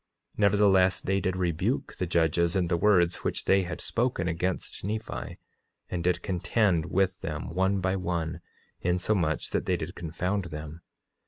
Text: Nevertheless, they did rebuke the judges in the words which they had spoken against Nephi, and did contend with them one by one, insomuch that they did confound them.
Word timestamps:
Nevertheless, 0.35 0.99
they 0.99 1.19
did 1.19 1.35
rebuke 1.35 1.97
the 1.97 2.07
judges 2.07 2.55
in 2.55 2.69
the 2.69 2.75
words 2.75 3.17
which 3.17 3.45
they 3.45 3.61
had 3.61 3.79
spoken 3.79 4.27
against 4.27 4.83
Nephi, 4.83 5.37
and 5.91 6.03
did 6.03 6.23
contend 6.23 6.87
with 6.87 7.21
them 7.21 7.53
one 7.53 7.81
by 7.81 7.95
one, 7.95 8.41
insomuch 8.79 9.51
that 9.51 9.67
they 9.67 9.77
did 9.77 9.93
confound 9.93 10.45
them. 10.45 10.81